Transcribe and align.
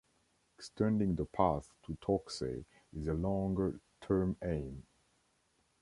Extending 0.57 1.13
the 1.13 1.25
path 1.27 1.69
to 1.85 1.93
Torksey 2.01 2.65
is 2.91 3.05
a 3.07 3.13
longer 3.13 3.79
term 4.01 4.35
aim. 4.43 4.83